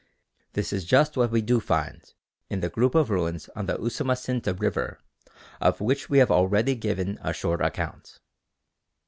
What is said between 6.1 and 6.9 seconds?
have already